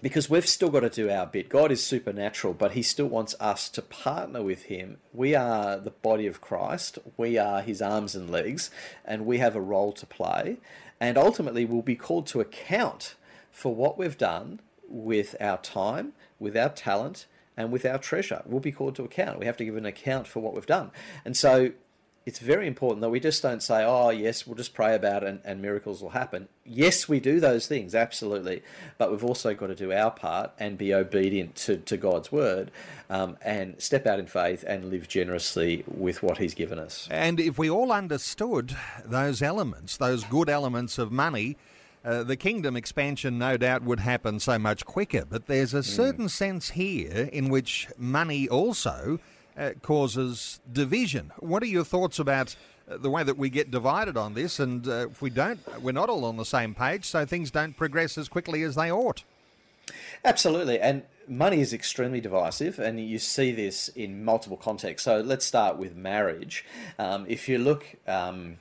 because 0.00 0.30
we've 0.30 0.46
still 0.46 0.70
got 0.70 0.80
to 0.80 0.90
do 0.90 1.10
our 1.10 1.26
bit. 1.26 1.48
God 1.48 1.72
is 1.72 1.84
supernatural, 1.84 2.54
but 2.54 2.72
He 2.72 2.82
still 2.82 3.06
wants 3.06 3.34
us 3.40 3.68
to 3.70 3.82
partner 3.82 4.42
with 4.42 4.64
Him. 4.64 4.98
We 5.12 5.34
are 5.34 5.78
the 5.78 5.90
body 5.90 6.26
of 6.26 6.40
Christ, 6.40 6.98
we 7.16 7.38
are 7.38 7.62
His 7.62 7.82
arms 7.82 8.14
and 8.14 8.30
legs, 8.30 8.70
and 9.04 9.26
we 9.26 9.38
have 9.38 9.56
a 9.56 9.60
role 9.60 9.92
to 9.92 10.06
play. 10.06 10.58
And 11.00 11.16
ultimately, 11.16 11.64
we'll 11.64 11.82
be 11.82 11.96
called 11.96 12.26
to 12.28 12.40
account 12.40 13.14
for 13.50 13.74
what 13.74 13.98
we've 13.98 14.18
done 14.18 14.60
with 14.88 15.36
our 15.40 15.58
time, 15.58 16.12
with 16.38 16.56
our 16.56 16.70
talent, 16.70 17.26
and 17.56 17.72
with 17.72 17.84
our 17.84 17.98
treasure. 17.98 18.42
We'll 18.46 18.60
be 18.60 18.72
called 18.72 18.94
to 18.96 19.04
account. 19.04 19.38
We 19.38 19.46
have 19.46 19.56
to 19.58 19.64
give 19.64 19.76
an 19.76 19.86
account 19.86 20.26
for 20.26 20.40
what 20.40 20.54
we've 20.54 20.66
done. 20.66 20.90
And 21.24 21.36
so 21.36 21.72
it's 22.28 22.40
very 22.40 22.66
important 22.66 23.00
that 23.00 23.08
we 23.08 23.20
just 23.20 23.42
don't 23.42 23.62
say, 23.62 23.82
oh, 23.86 24.10
yes, 24.10 24.46
we'll 24.46 24.54
just 24.54 24.74
pray 24.74 24.94
about 24.94 25.22
it 25.22 25.30
and, 25.30 25.40
and, 25.46 25.62
miracles 25.62 26.02
will 26.02 26.10
happen. 26.10 26.46
Yes, 26.62 27.08
we 27.08 27.20
do 27.20 27.40
those 27.40 27.66
things, 27.66 27.94
absolutely. 27.94 28.62
But 28.98 29.10
we've 29.10 29.24
also 29.24 29.54
got 29.54 29.68
to 29.68 29.74
do 29.74 29.94
our 29.94 30.10
part 30.10 30.50
and 30.58 30.76
be 30.76 30.92
obedient 30.92 31.56
to, 31.56 31.78
to 31.78 31.96
God's 31.96 32.30
word 32.30 32.70
um, 33.08 33.38
and 33.40 33.80
step 33.80 34.06
out 34.06 34.18
in 34.18 34.26
faith 34.26 34.62
and 34.68 34.90
live 34.90 35.08
generously 35.08 35.84
with 35.86 36.22
what 36.22 36.36
He's 36.36 36.52
given 36.52 36.78
us. 36.78 37.08
And 37.10 37.40
if 37.40 37.56
we 37.56 37.70
all 37.70 37.90
understood 37.90 38.76
those 39.06 39.40
elements, 39.40 39.96
those 39.96 40.22
good 40.24 40.50
elements 40.50 40.98
of 40.98 41.10
money, 41.10 41.56
uh, 42.04 42.24
the 42.24 42.36
kingdom 42.36 42.76
expansion 42.76 43.38
no 43.38 43.56
doubt 43.56 43.84
would 43.84 44.00
happen 44.00 44.38
so 44.38 44.58
much 44.58 44.84
quicker. 44.84 45.24
But 45.24 45.46
there's 45.46 45.72
a 45.72 45.78
hmm. 45.78 45.82
certain 45.82 46.26
mm. 46.26 46.30
sense 46.30 46.70
here 46.70 47.30
in 47.32 47.48
which 47.48 47.88
money 47.96 48.46
also 48.50 49.18
uh, 49.58 49.72
causes 49.82 50.60
division. 50.72 51.32
What 51.38 51.62
are 51.62 51.66
your 51.66 51.84
thoughts 51.84 52.18
about 52.18 52.54
uh, 52.90 52.96
the 52.96 53.10
way 53.10 53.24
that 53.24 53.36
we 53.36 53.50
get 53.50 53.70
divided 53.70 54.16
on 54.16 54.34
this? 54.34 54.60
And 54.60 54.86
uh, 54.86 55.08
if 55.10 55.20
we 55.20 55.30
don't, 55.30 55.60
we're 55.82 55.92
not 55.92 56.08
all 56.08 56.24
on 56.24 56.36
the 56.36 56.44
same 56.44 56.74
page, 56.74 57.04
so 57.04 57.26
things 57.26 57.50
don't 57.50 57.76
progress 57.76 58.16
as 58.16 58.28
quickly 58.28 58.62
as 58.62 58.76
they 58.76 58.90
ought. 58.90 59.24
Absolutely, 60.24 60.80
and 60.80 61.02
money 61.26 61.60
is 61.60 61.72
extremely 61.72 62.20
divisive, 62.20 62.78
and 62.78 63.00
you 63.00 63.18
see 63.18 63.52
this 63.52 63.88
in 63.88 64.24
multiple 64.24 64.56
contexts. 64.56 65.04
So 65.04 65.20
let's 65.20 65.44
start 65.44 65.76
with 65.76 65.96
marriage. 65.96 66.64
Um, 66.98 67.24
if 67.28 67.48
you 67.48 67.58
look 67.58 67.86
um, 68.06 68.58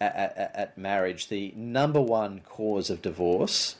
at, 0.00 0.14
at, 0.14 0.52
at, 0.54 0.78
marriage, 0.78 1.28
the 1.28 1.52
number 1.56 2.00
one 2.00 2.40
cause 2.40 2.90
of 2.90 3.02
divorce 3.02 3.76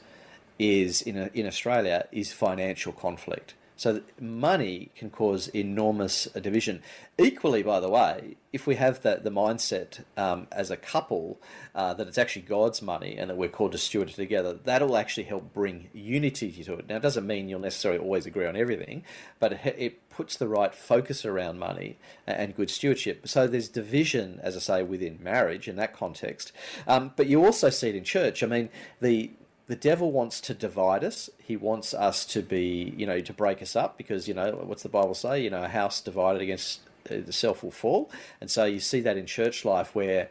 is 0.57 1.03
in 1.03 1.17
in 1.35 1.45
Australia 1.45 2.07
is 2.11 2.33
financial 2.33 2.91
conflict 2.91 3.53
So 3.77 4.01
money 4.19 4.91
can 4.95 5.11
cause 5.11 5.47
enormous 5.49 6.25
division. 6.25 6.81
Equally, 7.17 7.61
by 7.63 7.79
the 7.79 7.89
way, 7.89 8.35
if 8.51 8.65
we 8.65 8.75
have 8.75 9.03
the, 9.03 9.21
the 9.23 9.29
mindset 9.29 10.03
um, 10.17 10.47
as 10.51 10.71
a 10.71 10.77
couple 10.77 11.39
uh, 11.75 11.93
that 11.93 12.07
it's 12.07 12.17
actually 12.17 12.41
God's 12.41 12.81
money 12.81 13.17
and 13.17 13.29
that 13.29 13.37
we're 13.37 13.49
called 13.49 13.73
to 13.73 13.77
steward 13.77 14.09
it 14.09 14.15
together, 14.15 14.53
that'll 14.53 14.97
actually 14.97 15.25
help 15.25 15.53
bring 15.53 15.89
unity 15.93 16.51
to 16.63 16.73
it. 16.73 16.89
Now, 16.89 16.95
it 16.95 17.01
doesn't 17.03 17.27
mean 17.27 17.49
you'll 17.49 17.59
necessarily 17.59 17.99
always 17.99 18.25
agree 18.25 18.47
on 18.47 18.55
everything, 18.55 19.03
but 19.39 19.53
it, 19.53 19.75
it 19.77 20.09
puts 20.09 20.35
the 20.37 20.47
right 20.47 20.73
focus 20.73 21.23
around 21.23 21.59
money 21.59 21.97
and 22.25 22.55
good 22.55 22.71
stewardship. 22.71 23.27
So 23.27 23.45
there's 23.45 23.69
division, 23.69 24.39
as 24.41 24.55
I 24.55 24.59
say, 24.59 24.83
within 24.83 25.19
marriage 25.21 25.67
in 25.67 25.75
that 25.75 25.93
context. 25.93 26.51
Um, 26.87 27.11
but 27.15 27.27
you 27.27 27.45
also 27.45 27.69
see 27.69 27.89
it 27.89 27.95
in 27.95 28.03
church. 28.03 28.41
I 28.41 28.47
mean, 28.47 28.69
the 29.01 29.31
the 29.67 29.75
devil 29.75 30.11
wants 30.11 30.39
to 30.41 30.53
divide 30.53 31.03
us. 31.03 31.29
He 31.37 31.57
wants 31.57 31.93
us 31.93 32.25
to 32.27 32.41
be, 32.41 32.93
you 32.97 33.05
know, 33.05 33.19
to 33.19 33.33
break 33.33 33.61
us 33.61 33.75
up 33.75 33.97
because, 33.97 34.27
you 34.27 34.33
know, 34.33 34.51
what's 34.63 34.83
the 34.83 34.89
Bible 34.89 35.13
say? 35.13 35.43
You 35.43 35.49
know, 35.49 35.63
a 35.63 35.67
house 35.67 35.99
divided 35.99 36.41
against 36.41 36.79
uh, 37.09 37.15
the 37.25 37.33
self 37.33 37.63
will 37.63 37.71
fall. 37.71 38.09
And 38.39 38.49
so 38.49 38.63
you 38.63 38.79
see 38.79 39.01
that 39.01 39.17
in 39.17 39.25
church 39.25 39.65
life 39.65 39.93
where 39.93 40.29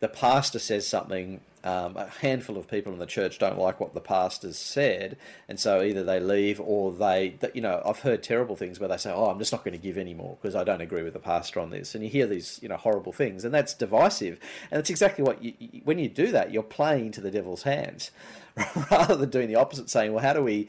the 0.00 0.08
pastor 0.08 0.58
says 0.58 0.86
something, 0.86 1.40
um, 1.64 1.96
a 1.96 2.06
handful 2.06 2.56
of 2.56 2.68
people 2.68 2.92
in 2.92 3.00
the 3.00 3.06
church 3.06 3.38
don't 3.38 3.58
like 3.58 3.80
what 3.80 3.92
the 3.92 4.00
pastor's 4.00 4.56
said, 4.56 5.16
and 5.48 5.58
so 5.58 5.82
either 5.82 6.04
they 6.04 6.20
leave 6.20 6.60
or 6.60 6.92
they, 6.92 7.36
you 7.52 7.60
know, 7.60 7.82
I've 7.84 8.00
heard 8.00 8.22
terrible 8.22 8.54
things 8.54 8.78
where 8.78 8.88
they 8.88 8.96
say, 8.96 9.12
"Oh, 9.12 9.26
I'm 9.26 9.38
just 9.38 9.52
not 9.52 9.64
going 9.64 9.72
to 9.72 9.82
give 9.82 9.98
anymore 9.98 10.38
because 10.40 10.54
I 10.54 10.62
don't 10.62 10.80
agree 10.80 11.02
with 11.02 11.14
the 11.14 11.18
pastor 11.18 11.58
on 11.58 11.70
this," 11.70 11.94
and 11.94 12.04
you 12.04 12.10
hear 12.10 12.26
these, 12.26 12.60
you 12.62 12.68
know, 12.68 12.76
horrible 12.76 13.12
things, 13.12 13.44
and 13.44 13.52
that's 13.52 13.74
divisive, 13.74 14.38
and 14.70 14.78
it's 14.78 14.90
exactly 14.90 15.24
what 15.24 15.42
you, 15.42 15.52
when 15.84 15.98
you 15.98 16.08
do 16.08 16.30
that, 16.30 16.52
you're 16.52 16.62
playing 16.62 17.06
into 17.06 17.20
the 17.20 17.30
devil's 17.30 17.64
hands, 17.64 18.12
rather 18.90 19.16
than 19.16 19.30
doing 19.30 19.48
the 19.48 19.56
opposite, 19.56 19.90
saying, 19.90 20.12
"Well, 20.12 20.22
how 20.22 20.32
do 20.32 20.42
we?" 20.42 20.68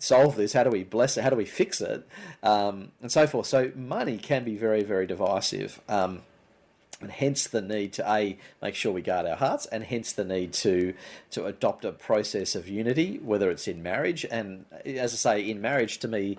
solve 0.00 0.36
this? 0.36 0.52
How 0.52 0.62
do 0.62 0.70
we 0.70 0.84
bless 0.84 1.16
it? 1.16 1.24
How 1.24 1.30
do 1.30 1.34
we 1.34 1.44
fix 1.44 1.80
it? 1.80 2.06
Um, 2.44 2.92
and 3.02 3.10
so 3.10 3.26
forth. 3.26 3.48
So 3.48 3.72
money 3.74 4.16
can 4.16 4.44
be 4.44 4.56
very, 4.56 4.84
very 4.84 5.08
divisive. 5.08 5.80
Um, 5.88 6.22
and 7.00 7.10
hence 7.10 7.46
the 7.46 7.60
need 7.60 7.92
to 7.94 8.10
a 8.10 8.36
make 8.60 8.74
sure 8.74 8.92
we 8.92 9.02
guard 9.02 9.26
our 9.26 9.36
hearts, 9.36 9.66
and 9.66 9.84
hence 9.84 10.12
the 10.12 10.24
need 10.24 10.52
to 10.54 10.94
to 11.30 11.46
adopt 11.46 11.84
a 11.84 11.92
process 11.92 12.54
of 12.54 12.68
unity, 12.68 13.18
whether 13.18 13.50
it's 13.50 13.68
in 13.68 13.82
marriage. 13.82 14.26
And 14.30 14.64
as 14.84 15.12
I 15.12 15.16
say, 15.16 15.50
in 15.50 15.60
marriage, 15.60 15.98
to 15.98 16.08
me, 16.08 16.38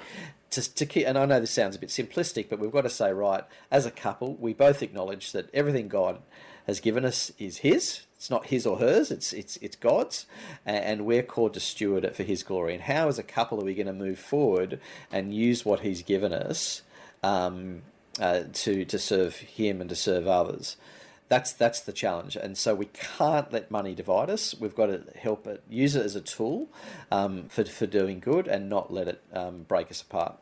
to, 0.52 0.74
to 0.76 0.86
keep, 0.86 1.08
and 1.08 1.18
I 1.18 1.26
know 1.26 1.40
this 1.40 1.52
sounds 1.52 1.76
a 1.76 1.80
bit 1.80 1.90
simplistic, 1.90 2.50
but 2.50 2.60
we've 2.60 2.72
got 2.72 2.82
to 2.82 2.90
say, 2.90 3.14
right, 3.14 3.44
as 3.72 3.86
a 3.86 3.92
couple, 3.92 4.36
we 4.36 4.54
both 4.54 4.82
acknowledge 4.82 5.32
that 5.32 5.54
everything 5.54 5.88
God 5.88 6.20
has 6.68 6.80
given 6.80 7.06
us 7.06 7.32
is 7.38 7.58
His. 7.58 8.02
It's 8.16 8.30
not 8.30 8.48
His 8.48 8.66
or 8.66 8.80
hers. 8.80 9.12
It's 9.12 9.32
it's 9.32 9.58
it's 9.58 9.76
God's, 9.76 10.26
and 10.66 11.06
we're 11.06 11.24
called 11.24 11.54
to 11.54 11.60
steward 11.60 12.04
it 12.04 12.16
for 12.16 12.24
His 12.24 12.44
glory. 12.44 12.74
And 12.74 12.84
how, 12.84 13.08
as 13.08 13.18
a 13.18 13.24
couple, 13.24 13.62
are 13.62 13.66
we 13.66 13.76
going 13.76 13.88
to 13.88 13.94
move 13.94 14.20
forward 14.20 14.80
and 15.12 15.34
use 15.34 15.64
what 15.64 15.80
He's 15.82 16.02
given 16.02 16.34
us? 16.34 16.82
Um, 17.24 17.84
uh, 18.20 18.44
to 18.52 18.86
to 18.86 19.00
serve 19.00 19.38
him 19.38 19.82
and 19.82 19.90
to 19.90 19.96
serve 19.96 20.28
others. 20.28 20.78
That's 21.28 21.54
that's 21.54 21.80
the 21.80 21.94
challenge, 21.94 22.36
and 22.36 22.58
so 22.58 22.74
we 22.74 22.88
can't 22.88 23.52
let 23.54 23.70
money 23.70 23.94
divide 23.94 24.30
us. 24.30 24.56
We've 24.60 24.76
got 24.76 24.88
to 24.88 25.04
help 25.16 25.46
it, 25.46 25.64
use 25.70 25.96
it 25.96 26.04
as 26.04 26.16
a 26.16 26.22
tool 26.22 26.70
um, 27.12 27.50
for 27.50 27.66
for 27.66 27.86
doing 27.86 28.20
good, 28.20 28.48
and 28.48 28.70
not 28.70 28.92
let 28.92 29.08
it 29.08 29.24
um, 29.34 29.64
break 29.64 29.92
us 29.92 30.02
apart. 30.02 30.40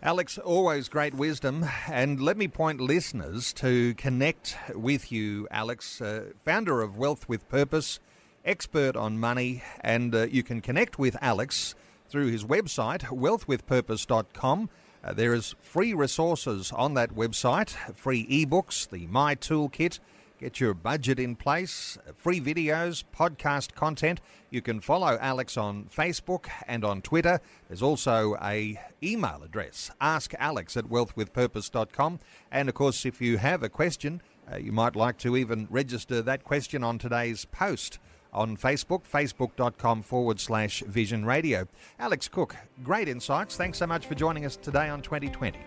Alex, 0.00 0.38
always 0.38 0.88
great 0.88 1.14
wisdom. 1.14 1.66
And 1.88 2.20
let 2.20 2.36
me 2.36 2.46
point 2.46 2.80
listeners 2.80 3.52
to 3.54 3.94
connect 3.94 4.56
with 4.72 5.10
you, 5.10 5.48
Alex, 5.50 6.00
uh, 6.00 6.26
founder 6.44 6.82
of 6.82 6.96
Wealth 6.96 7.28
with 7.28 7.48
Purpose, 7.48 7.98
expert 8.44 8.94
on 8.94 9.18
money. 9.18 9.64
And 9.80 10.14
uh, 10.14 10.26
you 10.30 10.44
can 10.44 10.60
connect 10.60 11.00
with 11.00 11.16
Alex 11.20 11.74
through 12.08 12.28
his 12.28 12.44
website, 12.44 13.06
wealthwithpurpose.com. 13.06 14.70
Uh, 15.02 15.12
there 15.12 15.32
is 15.32 15.54
free 15.60 15.94
resources 15.94 16.72
on 16.72 16.94
that 16.94 17.14
website, 17.14 17.70
free 17.94 18.26
ebooks, 18.26 18.88
the 18.88 19.06
My 19.06 19.34
Toolkit. 19.34 20.00
Get 20.38 20.60
your 20.60 20.72
budget 20.72 21.18
in 21.18 21.34
place, 21.34 21.98
free 22.16 22.40
videos, 22.40 23.02
podcast 23.16 23.74
content. 23.74 24.20
You 24.50 24.62
can 24.62 24.80
follow 24.80 25.18
Alex 25.20 25.56
on 25.56 25.86
Facebook 25.86 26.46
and 26.68 26.84
on 26.84 27.02
Twitter. 27.02 27.40
There's 27.66 27.82
also 27.82 28.36
a 28.40 28.80
email 29.02 29.42
address, 29.44 29.90
askalex 30.00 30.76
at 30.76 30.84
wealthwithpurpose.com. 30.84 32.20
And 32.52 32.68
of 32.68 32.74
course, 32.76 33.04
if 33.04 33.20
you 33.20 33.38
have 33.38 33.64
a 33.64 33.68
question, 33.68 34.22
uh, 34.50 34.58
you 34.58 34.70
might 34.70 34.94
like 34.94 35.18
to 35.18 35.36
even 35.36 35.66
register 35.70 36.22
that 36.22 36.44
question 36.44 36.84
on 36.84 36.98
today's 36.98 37.44
post 37.46 37.98
on 38.32 38.56
Facebook, 38.56 39.02
facebook.com 39.04 40.02
forward 40.02 40.40
slash 40.40 40.80
vision 40.86 41.24
radio. 41.24 41.66
Alex 41.98 42.28
Cook, 42.28 42.56
great 42.82 43.08
insights. 43.08 43.56
Thanks 43.56 43.78
so 43.78 43.86
much 43.86 44.06
for 44.06 44.14
joining 44.14 44.44
us 44.44 44.56
today 44.56 44.88
on 44.88 45.02
2020. 45.02 45.58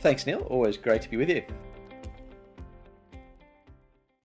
Thanks, 0.00 0.26
Neil. 0.26 0.40
Always 0.42 0.76
great 0.76 1.02
to 1.02 1.10
be 1.10 1.16
with 1.16 1.28
you. 1.28 1.42